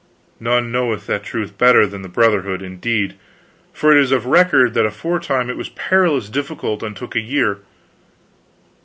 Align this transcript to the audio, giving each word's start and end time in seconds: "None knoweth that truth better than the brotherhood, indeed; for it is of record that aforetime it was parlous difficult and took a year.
"None 0.39 0.71
knoweth 0.71 1.05
that 1.05 1.23
truth 1.23 1.59
better 1.59 1.85
than 1.85 2.01
the 2.01 2.09
brotherhood, 2.09 2.63
indeed; 2.63 3.13
for 3.71 3.91
it 3.95 3.99
is 4.01 4.11
of 4.11 4.25
record 4.25 4.73
that 4.73 4.83
aforetime 4.87 5.47
it 5.47 5.57
was 5.57 5.69
parlous 5.69 6.27
difficult 6.27 6.81
and 6.81 6.97
took 6.97 7.15
a 7.15 7.19
year. 7.21 7.59